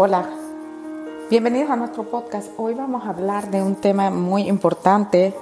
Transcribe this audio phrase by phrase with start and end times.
[0.00, 0.30] Hola,
[1.28, 2.52] bienvenidos a nuestro podcast.
[2.56, 5.34] Hoy vamos a hablar de un tema muy importante.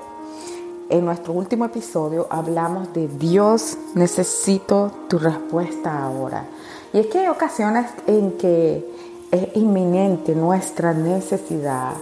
[0.88, 6.46] En nuestro último episodio hablamos de Dios, necesito tu respuesta ahora.
[6.95, 8.82] Y es que hay ocasiones en que
[9.30, 11.93] es inminente nuestra necesidad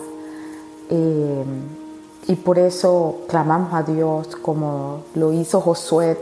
[0.91, 1.45] eh,
[2.29, 6.17] y por eso clamamos a Dios como lo hizo Josué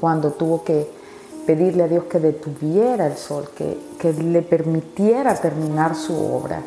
[0.00, 1.03] cuando tuvo que
[1.46, 6.60] pedirle a Dios que detuviera el sol, que, que le permitiera terminar su obra.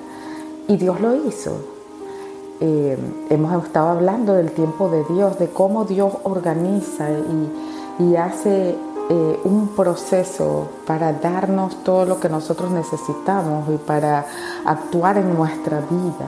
[0.67, 1.53] Y Dios lo hizo.
[2.59, 2.97] Eh,
[3.29, 8.75] hemos estado hablando del tiempo de Dios, de cómo Dios organiza y, y hace
[9.09, 14.25] eh, un proceso para darnos todo lo que nosotros necesitamos y para
[14.65, 16.27] actuar en nuestra vida.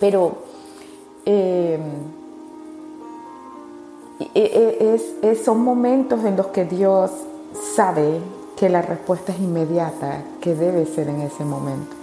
[0.00, 0.32] Pero
[1.26, 1.78] eh,
[4.34, 7.10] es, son momentos en los que Dios
[7.74, 8.20] sabe
[8.56, 11.96] que la respuesta es inmediata, que debe ser en ese momento.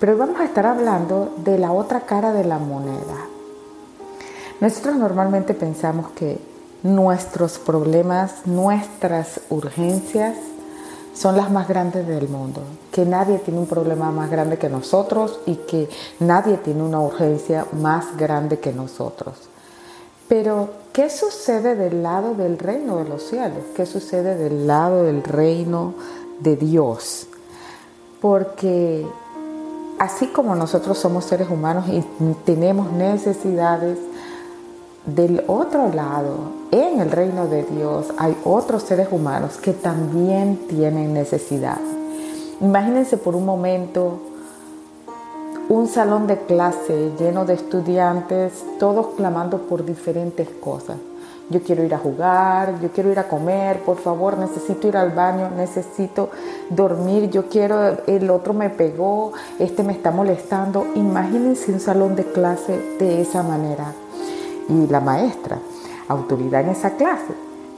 [0.00, 3.28] Pero vamos a estar hablando de la otra cara de la moneda.
[4.60, 6.38] Nosotros normalmente pensamos que
[6.82, 10.36] nuestros problemas, nuestras urgencias
[11.14, 12.62] son las más grandes del mundo,
[12.92, 15.88] que nadie tiene un problema más grande que nosotros y que
[16.20, 19.34] nadie tiene una urgencia más grande que nosotros.
[20.28, 23.64] Pero, ¿qué sucede del lado del reino de los cielos?
[23.76, 25.94] ¿Qué sucede del lado del reino
[26.40, 27.28] de Dios?
[28.20, 29.06] Porque
[29.98, 32.04] así como nosotros somos seres humanos y
[32.44, 33.98] tenemos necesidades,
[35.06, 41.14] del otro lado, en el reino de Dios, hay otros seres humanos que también tienen
[41.14, 41.78] necesidad.
[42.60, 44.18] Imagínense por un momento
[45.68, 50.96] un salón de clase lleno de estudiantes, todos clamando por diferentes cosas.
[51.48, 55.10] Yo quiero ir a jugar, yo quiero ir a comer, por favor, necesito ir al
[55.10, 56.30] baño, necesito
[56.70, 60.86] dormir, yo quiero, el otro me pegó, este me está molestando.
[60.94, 63.92] Imagínense un salón de clase de esa manera.
[64.68, 65.58] Y la maestra,
[66.08, 67.34] autoridad en esa clase,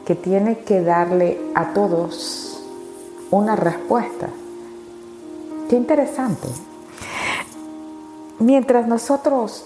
[0.07, 2.63] que tiene que darle a todos
[3.31, 4.29] una respuesta.
[5.69, 6.49] Qué interesante.
[8.41, 9.65] Mientras nosotros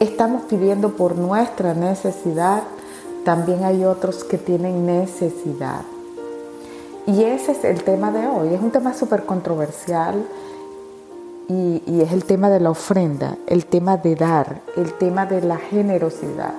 [0.00, 2.62] estamos pidiendo por nuestra necesidad,
[3.22, 5.82] también hay otros que tienen necesidad.
[7.06, 8.54] Y ese es el tema de hoy.
[8.54, 10.24] Es un tema súper controversial
[11.48, 15.42] y, y, es el tema de la ofrenda, el tema de dar, el tema de
[15.42, 16.54] la generosidad.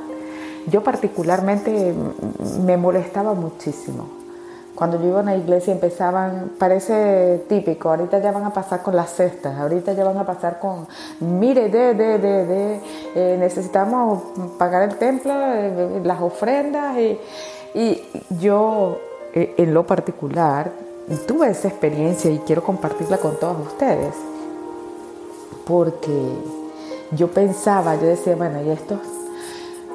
[0.68, 1.96] Yo particularmente
[2.64, 4.17] me molestaba muchísimo
[4.78, 8.96] cuando yo iba a una iglesia empezaban, parece típico, ahorita ya van a pasar con
[8.96, 10.88] las cestas, ahorita ya van a pasar con,
[11.20, 12.82] mire, de, de, de, de,
[13.16, 14.22] eh, necesitamos
[14.60, 17.20] pagar el templo, eh, las ofrendas, y,
[17.74, 18.04] y
[18.40, 19.00] yo
[19.34, 20.72] eh, en lo particular
[21.28, 24.14] tuve esa experiencia y quiero compartirla con todos ustedes,
[25.66, 26.34] porque
[27.14, 29.00] yo pensaba, yo decía, bueno, ¿y esto?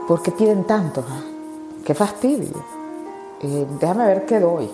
[0.08, 1.04] ¿Por qué piden tanto?
[1.84, 2.81] ¡Qué fastidio!
[3.42, 4.70] Déjame ver qué doy.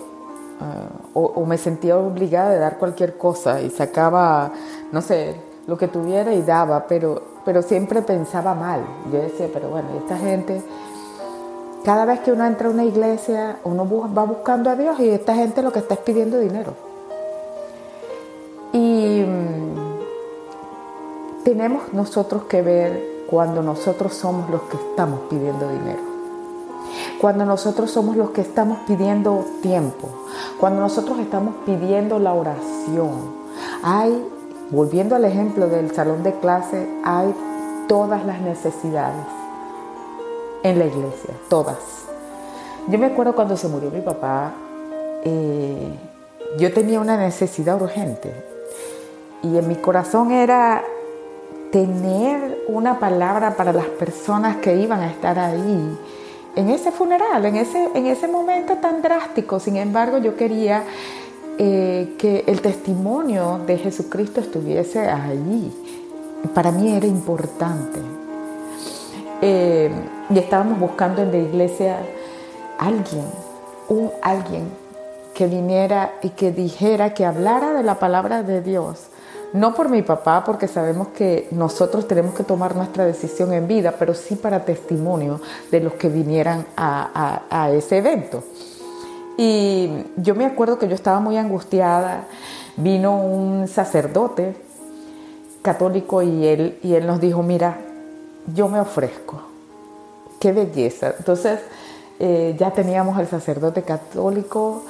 [0.61, 4.51] Ah, o, me sentía obligada de dar cualquier cosa y sacaba,
[4.91, 5.35] no sé,
[5.67, 8.81] lo que tuviera y daba, pero, pero siempre pensaba mal.
[9.11, 10.61] Yo decía, pero bueno, esta gente,
[11.83, 15.33] cada vez que uno entra a una iglesia, uno va buscando a Dios y esta
[15.33, 16.73] gente lo que está es pidiendo dinero.
[18.73, 19.73] Y mm,
[21.43, 26.08] tenemos nosotros que ver cuando nosotros somos los que estamos pidiendo dinero
[27.19, 30.09] cuando nosotros somos los que estamos pidiendo tiempo,
[30.59, 33.39] cuando nosotros estamos pidiendo la oración.
[33.83, 34.25] Hay,
[34.69, 37.35] volviendo al ejemplo del salón de clase, hay
[37.87, 39.25] todas las necesidades
[40.63, 41.77] en la iglesia, todas.
[42.87, 44.53] Yo me acuerdo cuando se murió mi papá,
[45.23, 45.93] eh,
[46.57, 48.33] yo tenía una necesidad urgente
[49.43, 50.83] y en mi corazón era
[51.71, 55.97] tener una palabra para las personas que iban a estar ahí
[56.55, 59.59] en ese funeral, en ese, en ese momento tan drástico.
[59.59, 60.83] Sin embargo, yo quería
[61.57, 65.71] eh, que el testimonio de Jesucristo estuviese allí.
[66.53, 67.99] Para mí era importante.
[69.41, 69.89] Eh,
[70.29, 71.99] y estábamos buscando en la iglesia
[72.77, 73.25] alguien,
[73.87, 74.69] un alguien
[75.33, 79.07] que viniera y que dijera, que hablara de la palabra de Dios
[79.53, 83.95] no por mi papá, porque sabemos que nosotros tenemos que tomar nuestra decisión en vida,
[83.97, 85.41] pero sí para testimonio
[85.71, 88.43] de los que vinieran a, ese evento.
[89.37, 92.25] Y yo me acuerdo que yo estaba muy angustiada.
[92.75, 94.55] Vino un sacerdote
[95.61, 97.77] católico y él, y él nos dijo, mira,
[98.53, 99.41] yo me ofrezco.
[100.39, 101.15] Qué belleza.
[101.17, 101.59] Entonces
[102.19, 104.83] eh, ya teníamos al sacerdote católico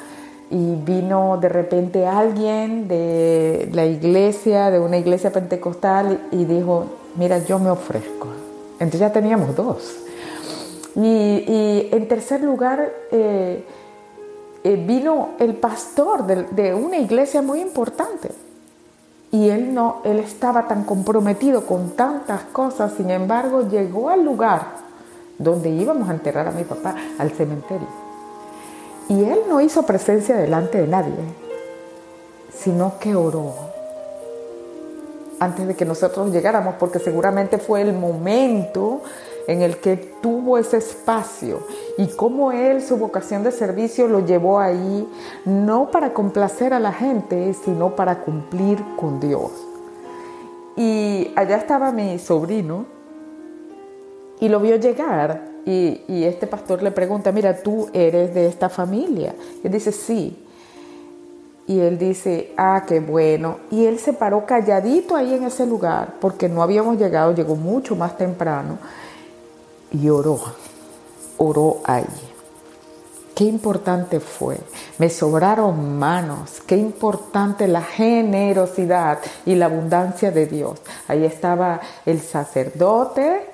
[0.51, 6.85] y vino de repente alguien de la iglesia, de una iglesia pentecostal, y dijo,
[7.15, 8.27] mira, yo me ofrezco.
[8.73, 9.95] Entonces ya teníamos dos.
[10.95, 13.63] Y, en tercer lugar, eh,
[14.63, 18.29] eh, vino el pastor de, de, una iglesia muy importante.
[19.31, 24.79] Y él no, él estaba tan comprometido con tantas cosas, sin embargo, llegó al lugar
[25.37, 28.08] donde íbamos a enterrar a mi papá, al cementerio
[29.09, 31.15] y él no hizo presencia delante de nadie,
[32.53, 33.53] sino que oró
[35.39, 39.01] antes de que nosotros llegáramos, porque seguramente fue el momento
[39.47, 41.59] en el que tuvo ese espacio
[41.97, 45.09] y cómo él su vocación de servicio lo llevó ahí,
[45.45, 49.51] no para complacer a la gente, sino para cumplir con Dios.
[50.75, 52.85] Y allá estaba mi sobrino
[54.39, 59.36] y lo vio llegar y, este pastor le pregunta, mira, tú eres de esta familia.
[59.63, 60.36] Y él dice, sí.
[61.68, 63.57] Y él dice, ah, qué bueno.
[63.69, 67.95] Y él se paró calladito ahí en ese lugar, porque no habíamos llegado, llegó mucho
[67.95, 68.80] más temprano,
[69.92, 70.39] y oró,
[71.38, 72.06] oró ahí.
[73.36, 74.57] Qué importante fue.
[74.98, 76.62] Me sobraron manos.
[76.66, 80.81] Qué importante la generosidad y la abundancia de Dios.
[81.07, 83.48] Ahí estaba el sacerdote,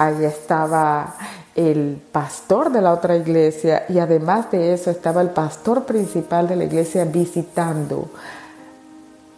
[0.00, 1.14] ahí estaba
[1.54, 6.56] el pastor de la otra iglesia y además de eso estaba el pastor principal de
[6.56, 8.08] la iglesia visitando,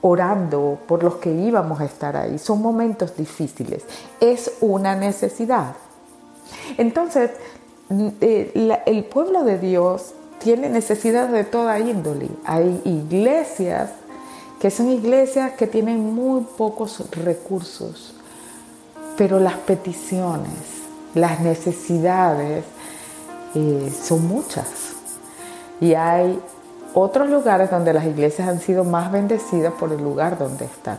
[0.02, 2.38] orando por los que íbamos a estar ahí.
[2.38, 3.82] Son momentos difíciles,
[4.20, 5.74] es una necesidad.
[6.78, 7.32] Entonces,
[8.20, 12.28] eh, el pueblo de Dios tiene necesidad de toda índole.
[12.44, 13.90] Hay iglesias
[14.60, 18.14] que son iglesias que tienen muy pocos recursos
[19.16, 20.52] pero las peticiones,
[21.14, 22.64] las necesidades
[23.54, 24.66] eh, son muchas.
[25.80, 26.40] Y hay
[26.94, 30.98] otros lugares donde las iglesias han sido más bendecidas por el lugar donde están.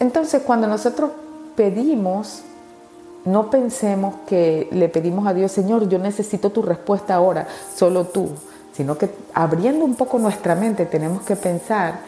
[0.00, 1.10] Entonces, cuando nosotros
[1.56, 2.42] pedimos,
[3.24, 8.30] no pensemos que le pedimos a Dios, Señor, yo necesito tu respuesta ahora, solo tú,
[8.72, 12.00] sino que abriendo un poco nuestra mente tenemos que pensar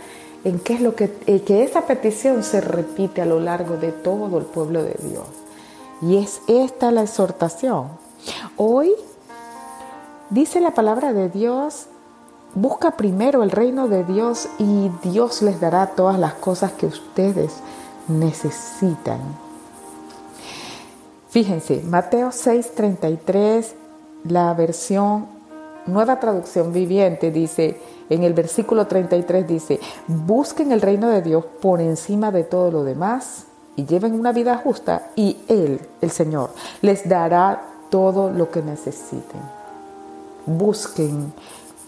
[0.44, 3.92] en qué es lo que, eh, que esa petición se repite a lo largo de
[3.92, 5.26] todo el pueblo de Dios.
[6.02, 7.88] Y es esta la exhortación.
[8.56, 8.92] Hoy
[10.30, 11.86] dice la palabra de Dios,
[12.54, 17.56] busca primero el reino de Dios y Dios les dará todas las cosas que ustedes
[18.08, 19.20] necesitan.
[21.28, 23.74] Fíjense, Mateo 6:33,
[24.24, 25.26] la versión
[25.86, 31.80] nueva traducción viviente dice, en el versículo 33 dice, busquen el reino de Dios por
[31.80, 33.46] encima de todo lo demás
[33.76, 36.50] y lleven una vida justa y Él, el Señor,
[36.82, 39.40] les dará todo lo que necesiten.
[40.46, 41.32] Busquen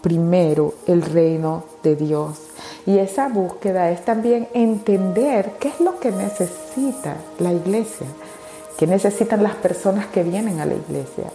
[0.02, 2.38] primero el reino de Dios.
[2.86, 8.06] Y esa búsqueda es también entender qué es lo que necesita la iglesia,
[8.76, 11.30] qué necesitan las personas que vienen a la iglesia.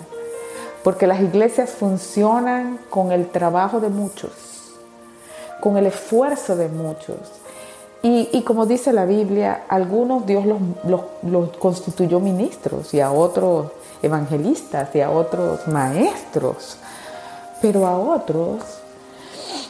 [0.88, 4.32] Porque las iglesias funcionan con el trabajo de muchos
[5.60, 7.18] con el esfuerzo de muchos.
[8.04, 10.46] Y, como dice la Biblia, algunos Dios
[10.86, 16.78] los, constituyó ministros y a otros evangelistas y a otros maestros,
[17.62, 18.62] pero a otros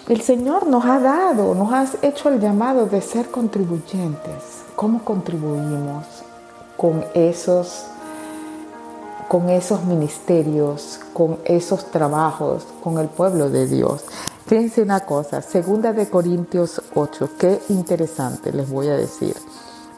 [0.07, 4.65] el Señor nos ha dado, nos ha hecho el llamado de ser contribuyentes.
[4.75, 6.05] ¿Cómo contribuimos
[6.75, 7.87] con esos,
[9.27, 14.05] con esos ministerios, con esos trabajos, con el pueblo de Dios?
[14.45, 19.35] Fíjense una cosa, segunda de Corintios 8, qué interesante les voy a decir.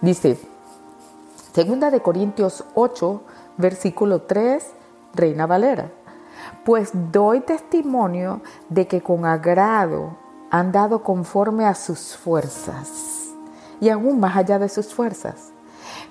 [0.01, 0.39] Dice,
[1.53, 3.21] segunda de Corintios 8,
[3.57, 4.65] versículo 3,
[5.13, 5.91] Reina Valera.
[6.65, 10.17] Pues doy testimonio de que con agrado
[10.49, 13.27] han dado conforme a sus fuerzas
[13.79, 15.51] y aún más allá de sus fuerzas,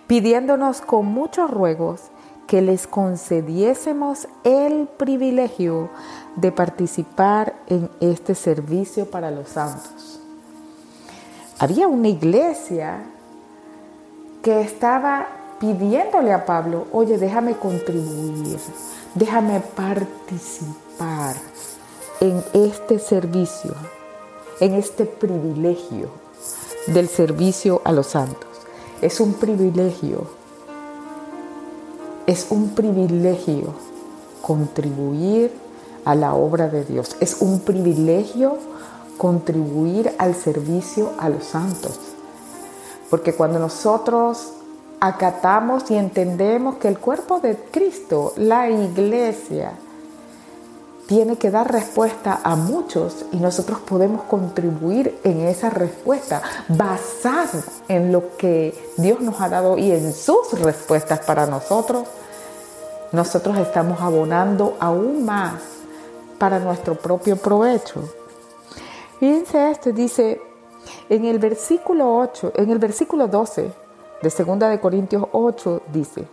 [0.07, 2.03] pidiéndonos con muchos ruegos
[2.49, 5.91] que les concediésemos el privilegio
[6.35, 10.19] de participar en este servicio para los santos.
[11.59, 13.05] Había una iglesia
[14.43, 15.27] que estaba
[15.61, 18.59] pidiéndole a Pablo, oye, déjame contribuir,
[19.15, 21.37] déjame participar
[22.21, 23.75] en este servicio,
[24.61, 26.09] en este privilegio
[26.87, 28.49] del servicio a los santos.
[29.03, 30.38] Es un privilegio
[32.29, 33.73] es un privilegio
[34.43, 35.51] contribuir
[36.05, 37.17] a la obra de Dios.
[37.21, 38.59] Es un privilegio
[39.17, 41.99] contribuir al servicio a los santos.
[43.09, 44.53] Porque cuando nosotros
[45.01, 49.73] acatamos y entendemos que el cuerpo de Cristo, la iglesia,
[51.09, 58.13] tiene que dar respuesta a muchos y nosotros podemos contribuir en esa respuesta basado en
[58.13, 62.07] lo que Dios nos ha dado y en sus respuestas para nosotros,
[63.11, 65.63] nosotros estamos abonando aún más
[66.37, 68.05] para nuestro propio provecho.
[69.19, 70.43] Fíjense esto, dice
[71.09, 73.73] en el versículo 8, en el versículo 12
[74.21, 76.27] de 2 de Corintios 8 dice,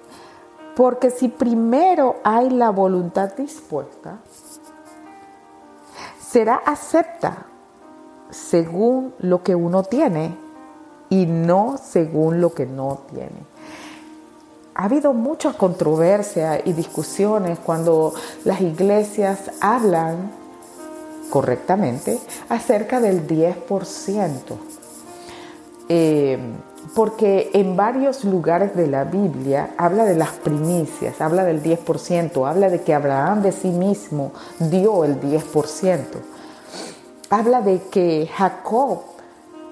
[0.76, 4.20] porque si primero hay la voluntad dispuesta,
[6.36, 7.46] será acepta
[8.30, 10.36] según lo que uno tiene
[11.10, 13.46] y no según lo que no tiene.
[14.74, 18.14] Ha habido mucha controversia y discusiones cuando
[18.44, 20.30] las iglesias hablan
[21.30, 24.75] correctamente acerca del 10%.
[25.90, 26.38] Eh,
[26.94, 32.70] porque en varios lugares de la Biblia habla de las primicias, habla del 10%, habla
[32.70, 36.00] de que Abraham de sí mismo dio el 10%.
[37.30, 39.00] Habla de que Jacob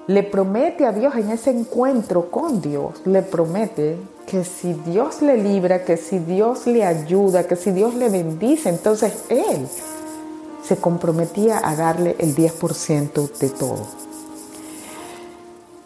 [0.07, 5.37] le promete a Dios en ese encuentro con Dios, le promete que si Dios le
[5.37, 9.67] libra, que si Dios le ayuda, que si Dios le bendice, entonces él
[10.63, 14.12] se comprometía a darle el 10% de todo.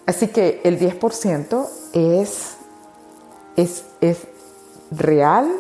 [0.08, 2.56] Así que el 10% es,
[3.58, 4.20] es, es
[4.90, 5.52] real,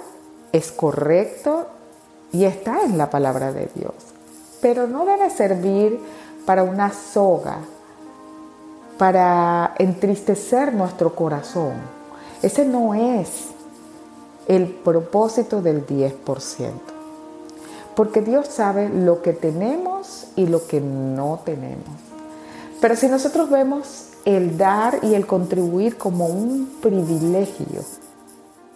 [0.54, 1.68] es correcto
[2.32, 3.94] y está en la palabra de Dios.
[4.62, 6.00] Pero no debe servir
[6.46, 7.58] para una soga,
[8.98, 11.74] para entristecer nuestro corazón.
[12.42, 13.50] Ese no es
[14.48, 16.16] el propósito del 10%.
[17.98, 21.84] Porque Dios sabe lo que tenemos y lo que no tenemos.
[22.80, 27.81] Pero si nosotros vemos el dar y el contribuir como un privilegio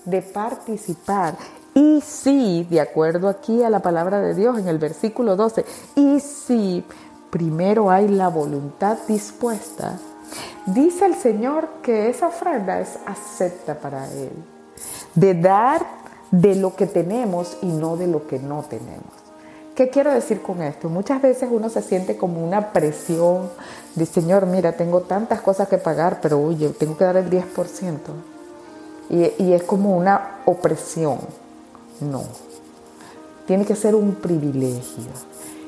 [0.05, 1.35] de participar.
[1.73, 5.65] Y si, de acuerdo aquí a la palabra de Dios en el versículo 12,
[5.95, 6.85] y si
[7.29, 9.99] primero hay la voluntad dispuesta,
[10.67, 14.31] dice el Señor que esa ofrenda es acepta para Él,
[15.15, 15.85] de dar
[16.31, 19.20] de lo que tenemos y no de lo que no tenemos.
[19.81, 20.89] ¿Qué quiero decir con esto?
[20.89, 23.49] Muchas veces uno se siente como una presión
[23.95, 27.97] de, Señor, mira, tengo tantas cosas que pagar, pero oye, tengo que dar el 10%.
[29.09, 31.17] Y, y es como una opresión.
[31.99, 32.25] No.
[33.47, 35.09] Tiene que ser un privilegio.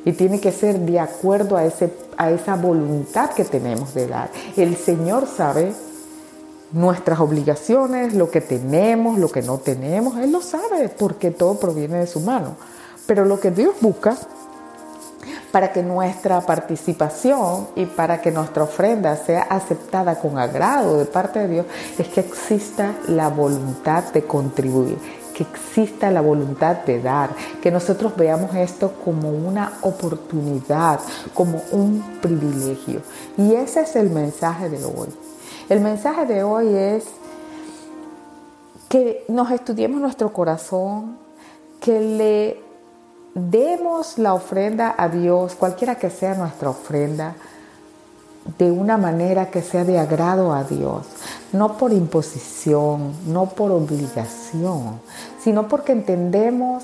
[0.05, 4.29] Y tiene que ser de acuerdo a, ese, a esa voluntad que tenemos de dar.
[4.55, 5.73] El Señor sabe
[6.71, 10.19] nuestras obligaciones, lo que tenemos, lo que no tenemos.
[10.19, 12.57] Él lo sabe porque todo proviene de su mano.
[13.05, 14.17] Pero lo que Dios busca
[15.53, 21.39] para que nuestra participación y para que nuestra ofrenda sea aceptada con agrado de parte
[21.39, 21.65] de Dios
[21.99, 24.97] es que exista la voluntad de contribuir,
[25.35, 27.29] que exista la voluntad de dar,
[27.61, 30.99] que nosotros veamos esto como una oportunidad,
[31.35, 33.01] como un privilegio.
[33.37, 35.09] Y ese es el mensaje de hoy.
[35.69, 37.05] El mensaje de hoy es
[38.89, 41.17] que nos estudiemos nuestro corazón,
[41.79, 42.62] que le
[43.33, 47.35] demos la ofrenda a Dios, cualquiera que sea nuestra ofrenda,
[48.57, 51.05] de una manera que sea de agrado a Dios,
[51.53, 54.99] no por imposición, no por obligación,
[55.41, 56.83] sino porque entendemos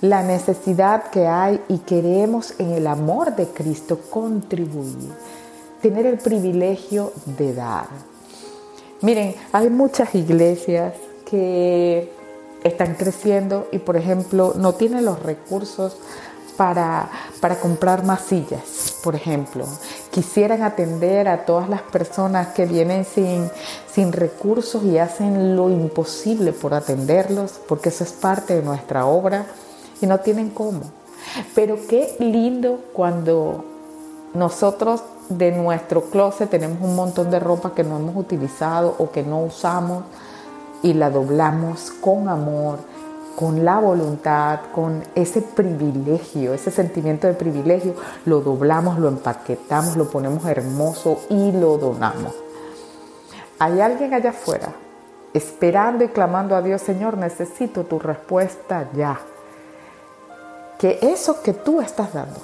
[0.00, 5.12] la necesidad que hay y queremos en el amor de Cristo contribuir,
[5.80, 7.86] tener el privilegio de dar.
[9.02, 10.94] Miren, hay muchas iglesias
[11.28, 12.10] que
[12.64, 15.96] están creciendo y, por ejemplo, no tienen los recursos
[16.56, 19.66] para, para, comprar más sillas, por ejemplo.
[20.10, 23.50] Quisieran atender a todas las personas que vienen sin,
[23.92, 29.46] sin recursos y hacen lo imposible por atenderlos, porque eso es parte de nuestra obra
[30.00, 30.82] y no tienen cómo.
[31.54, 33.64] Pero qué lindo cuando
[34.32, 39.22] nosotros de nuestro closet tenemos un montón de ropa que no hemos utilizado o que
[39.22, 40.04] no usamos
[40.84, 42.78] y la doblamos con amor,
[43.34, 47.94] con la voluntad, con ese privilegio, ese sentimiento de privilegio,
[48.26, 52.34] lo doblamos, lo empaquetamos, lo ponemos hermoso y lo donamos.
[53.58, 54.68] Hay alguien allá afuera
[55.32, 59.18] esperando y clamando a Dios, Señor, necesito tu respuesta ya.
[60.78, 62.40] Que eso que tú estás dando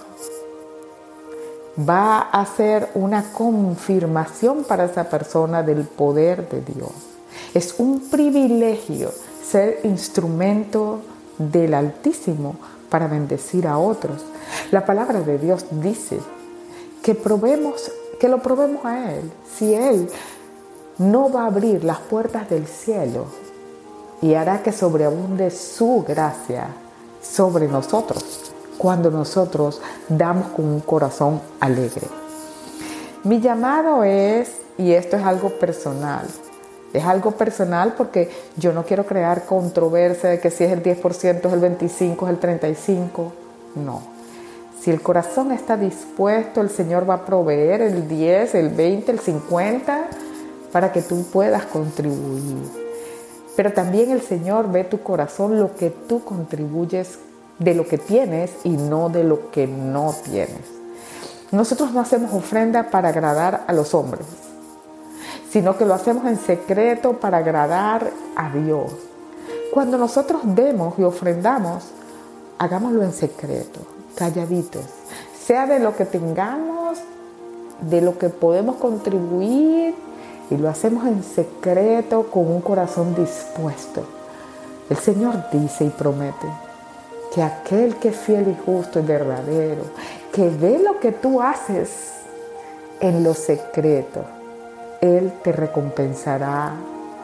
[1.79, 7.11] va a ser una confirmación para esa persona del poder de Dios
[7.55, 11.01] es un privilegio ser instrumento
[11.39, 12.57] del Altísimo
[12.89, 14.25] para bendecir a otros.
[14.71, 16.19] La palabra de Dios dice
[17.03, 19.31] que probemos, que lo probemos a Él.
[19.57, 20.09] Si Él
[20.99, 23.25] no va a abrir las puertas del cielo
[24.21, 26.69] y hará que sobreabunde su gracia
[27.23, 32.07] sobre nosotros, cuando nosotros damos con un corazón alegre.
[33.25, 36.27] Mi llamado es, y esto es algo personal,
[36.93, 41.07] es algo personal porque yo no quiero crear controversia de que si es el 10%,
[41.15, 43.31] es el 25%, es el 35%.
[43.77, 44.03] No.
[44.81, 49.21] Si el corazón está dispuesto, el Señor va a proveer el 10, el 20, el
[49.21, 50.09] 50
[50.73, 52.57] para que tú puedas contribuir.
[53.57, 57.19] Pero también el Señor ve tu corazón, lo que tú contribuyes
[57.59, 60.81] de lo que tienes y no de lo que no tienes.
[61.53, 64.25] Nosotros no hacemos ofrenda para agradar a los hombres,
[65.51, 68.93] sino que lo hacemos en secreto para agradar a Dios.
[69.73, 71.85] Cuando nosotros demos y ofrendamos,
[72.59, 73.81] hagámoslo en secreto,
[74.15, 74.85] calladitos,
[75.45, 76.99] sea de lo que tengamos,
[77.81, 79.95] de lo que podemos contribuir,
[80.51, 84.05] y lo hacemos en secreto con un corazón dispuesto.
[84.89, 86.49] El Señor dice y promete
[87.33, 89.83] que aquel que es fiel y justo y verdadero,
[90.33, 91.91] que ve lo que tú haces
[92.99, 94.25] en lo secreto,
[95.01, 96.73] Él te recompensará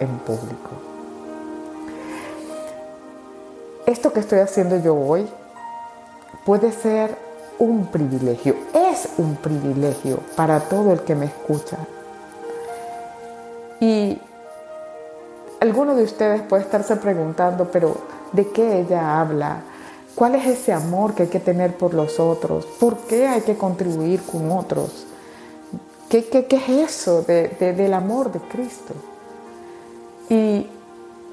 [0.01, 0.71] en público.
[3.87, 5.29] Esto que estoy haciendo yo hoy
[6.45, 7.17] puede ser
[7.59, 11.79] un privilegio, es un privilegio para todo el que me escucha.
[13.81, 14.19] Y
[15.61, 17.97] alguno de ustedes puede estarse preguntando, pero
[18.33, 19.61] ¿de qué ella habla?
[20.15, 22.65] ¿Cuál es ese amor que hay que tener por los otros?
[22.81, 25.07] ¿Por qué hay que contribuir con otros?
[26.09, 28.95] ¿Qué, es eso del amor de Cristo?
[30.29, 30.67] Y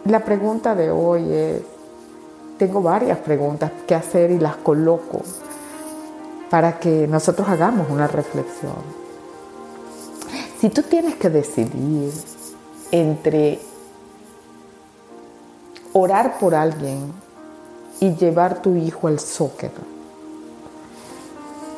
[0.06, 1.62] la pregunta de hoy es,
[2.58, 5.22] tengo varias preguntas que hacer y las coloco
[6.50, 9.04] para que nosotros hagamos una reflexión.
[10.60, 12.12] Si tú tienes que decidir
[12.92, 13.60] entre
[15.94, 17.14] orar por alguien
[18.00, 19.72] y llevar tu hijo al soccer,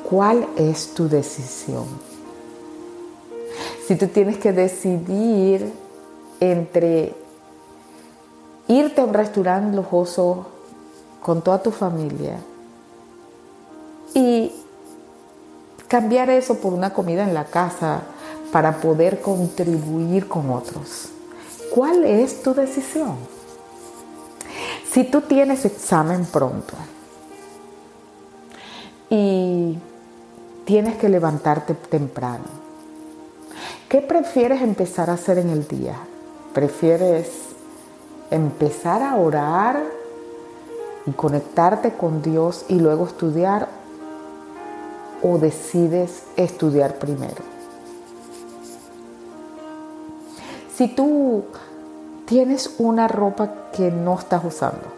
[0.09, 2.14] ¿cuál es tu decisión?
[3.87, 5.71] Si tú tienes que decidir
[6.39, 7.13] entre
[8.67, 10.47] irte a un restaurante lujoso
[11.21, 12.39] con toda tu familia
[14.13, 14.51] y
[15.87, 18.01] cambiar eso por una comida en la casa
[18.51, 21.09] para poder contribuir con otros.
[21.73, 23.17] ¿Cuál es tu decisión?
[24.89, 26.73] Si tú tienes examen pronto
[29.09, 29.77] y
[30.63, 32.64] tienes que levantarte temprano,
[33.95, 35.95] ¿qué prefieres empezar a hacer en el día?
[36.53, 37.31] ¿Prefieres
[38.29, 39.81] empezar a orar
[41.05, 43.69] y conectarte con Dios y luego estudiar
[45.21, 47.41] o decides estudiar primero.
[50.75, 51.45] Si tú
[52.25, 54.94] tienes una ropa que no estás usando,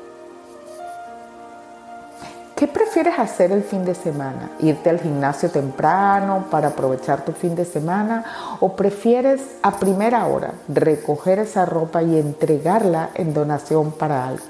[2.57, 4.49] ¿qué prefieres hacer el fin de semana?
[4.59, 8.25] ¿Irte al gimnasio temprano para aprovechar tu fin de semana?
[8.59, 14.43] ¿O prefieres a primera hora recoger esa ropa y entregarla en donación para algo?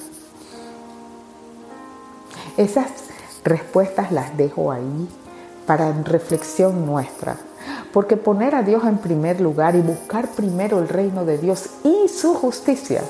[2.56, 2.88] Esas
[3.44, 5.10] respuestas las dejo ahí
[5.66, 7.36] para reflexión nuestra.
[7.92, 12.08] Porque poner a Dios en primer lugar y buscar primero el reino de Dios y
[12.08, 13.02] su justicia,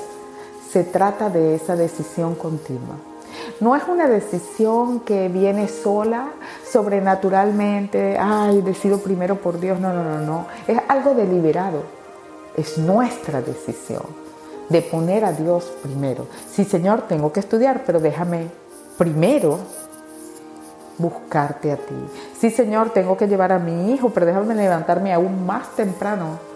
[0.72, 3.07] se trata de esa decisión continua.
[3.60, 6.28] No es una decisión que viene sola,
[6.70, 9.80] sobrenaturalmente, ay, decido primero por Dios.
[9.80, 10.46] No, no, no, no.
[10.66, 11.82] Es algo deliberado.
[12.56, 14.02] Es nuestra decisión
[14.68, 16.26] de poner a Dios primero.
[16.50, 18.48] Sí, Señor, tengo que estudiar, pero déjame
[18.96, 19.58] primero
[20.98, 21.94] buscarte a ti.
[22.38, 26.47] Sí, Señor, tengo que llevar a mi hijo, pero déjame levantarme aún más temprano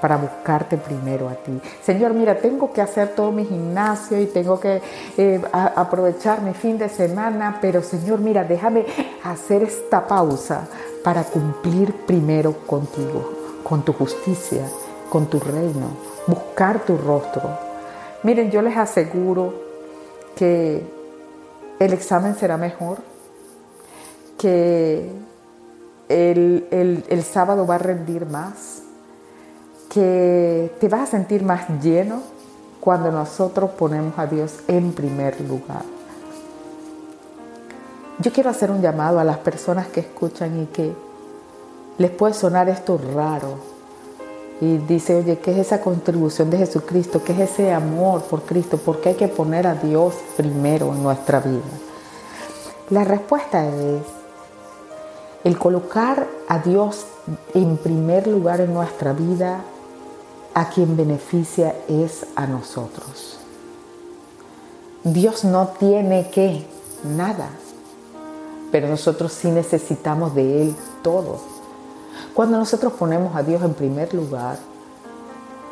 [0.00, 1.60] para buscarte primero a ti.
[1.82, 4.82] Señor, mira, tengo que hacer todo mi gimnasio y tengo que
[5.16, 8.86] eh, aprovechar mi fin de semana, pero Señor, mira, déjame
[9.24, 10.68] hacer esta pausa
[11.02, 14.64] para cumplir primero contigo, con tu justicia,
[15.08, 15.88] con tu reino,
[16.26, 17.42] buscar tu rostro.
[18.22, 19.54] Miren, yo les aseguro
[20.34, 20.82] que
[21.78, 22.98] el examen será mejor,
[24.38, 25.10] que
[26.08, 28.82] el, sábado va a rendir más,
[29.96, 32.20] que te vas a sentir más lleno
[32.80, 35.84] cuando nosotros ponemos a Dios en primer lugar.
[38.18, 40.92] Yo quiero hacer un llamado a las personas que escuchan y que
[41.96, 43.56] les puede sonar esto raro,
[44.60, 47.22] y dice, oye, ¿qué es esa contribución de Jesucristo?
[47.24, 48.76] ¿Qué es ese amor por Cristo?
[48.76, 51.62] ¿Por qué hay que poner a Dios primero en nuestra vida?
[52.90, 54.02] La respuesta es
[55.44, 57.06] el colocar a Dios
[57.54, 59.62] en primer lugar en nuestra vida,
[60.56, 63.36] a quien beneficia es a nosotros.
[65.04, 66.66] Dios no tiene que
[67.04, 67.50] nada.
[68.72, 71.38] pero nosotros sí necesitamos de Él todo.
[72.34, 74.58] Cuando nosotros ponemos a Dios en primer lugar,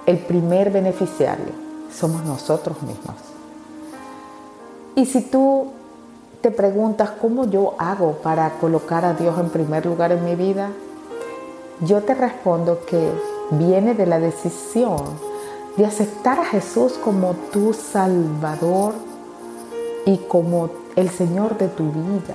[0.06, 1.52] el primer beneficiario
[1.92, 3.16] somos nosotros mismos.
[4.94, 5.68] Y si tú
[6.42, 10.70] te preguntas cómo yo hago para colocar a Dios en primer lugar en mi vida,
[11.80, 15.02] yo te respondo que viene de la decisión
[15.76, 18.94] de aceptar a Jesús como tu Salvador
[20.06, 22.34] y como el Señor de tu vida.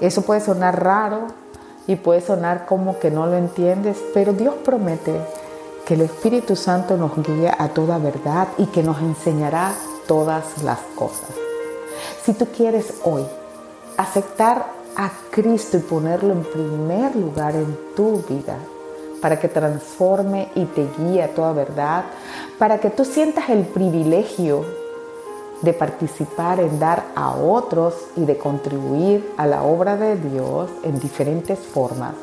[0.00, 1.28] Eso puede sonar raro
[1.86, 5.20] y puede sonar como que no lo entiendes, pero Dios promete
[5.86, 9.72] que el Espíritu Santo nos guía a toda verdad y que nos enseñará
[10.06, 11.30] todas las cosas.
[12.24, 13.24] Si tú quieres hoy
[13.96, 18.58] aceptar a Cristo y ponerlo en primer lugar en tu vida,
[19.20, 22.04] para que transforme y te guíe a toda verdad,
[22.58, 24.64] para que tú sientas el privilegio
[25.62, 31.00] de participar en dar a otros y de contribuir a la obra de Dios en
[31.00, 32.14] diferentes formas.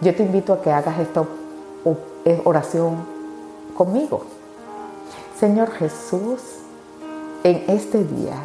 [0.00, 1.24] Yo te invito a que hagas esta
[2.44, 2.96] oración
[3.74, 4.22] conmigo.
[5.38, 6.40] Señor Jesús,
[7.44, 8.36] en este día,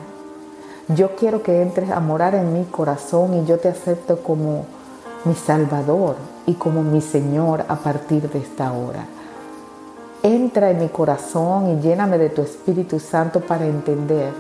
[0.90, 4.66] yo quiero que entres a morar en mi corazón y yo te acepto como
[5.26, 6.16] mi Salvador
[6.48, 9.06] y como mi Señor a partir de esta hora.
[10.24, 14.34] Entra en mi corazón y lléname de tu Espíritu Santo para entender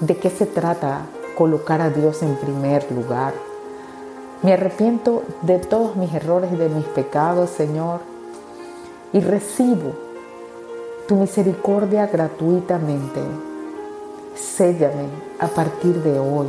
[0.00, 1.02] de qué se trata
[1.36, 3.34] colocar a Dios en primer lugar.
[4.42, 8.00] Me arrepiento de todos mis errores y de mis pecados, Señor,
[9.12, 9.92] y recibo
[11.06, 13.20] tu misericordia gratuitamente.
[14.34, 16.48] Séllame a partir de hoy.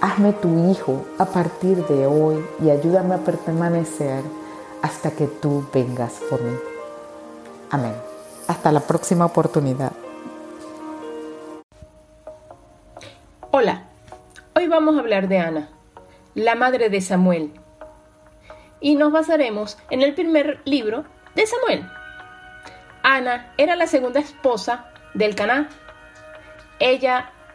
[0.00, 4.22] Hazme tu hijo a partir de hoy y ayúdame a permanecer
[4.80, 6.56] hasta que tú vengas por mí.
[7.70, 7.94] Amén.
[8.46, 9.90] Hasta la próxima oportunidad.
[13.50, 13.88] Hola,
[14.54, 15.68] hoy vamos a hablar de Ana,
[16.36, 17.52] la madre de Samuel.
[18.80, 21.90] Y nos basaremos en el primer libro de Samuel.
[23.02, 25.68] Ana era la segunda esposa del Caná.
[26.78, 27.32] Ella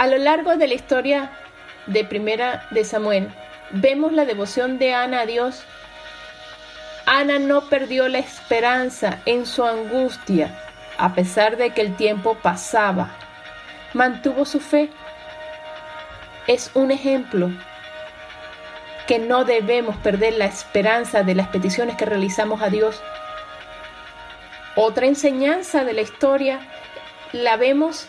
[0.00, 1.30] A lo largo de la historia
[1.84, 3.28] de Primera de Samuel,
[3.70, 5.62] vemos la devoción de Ana a Dios
[7.04, 10.58] Ana no perdió la esperanza en su angustia,
[10.96, 13.10] a pesar de que el tiempo pasaba.
[13.92, 14.88] Mantuvo su fe.
[16.46, 17.50] Es un ejemplo
[19.06, 23.02] que no debemos perder la esperanza de las peticiones que realizamos a Dios.
[24.76, 26.60] Otra enseñanza de la historia
[27.32, 28.08] la vemos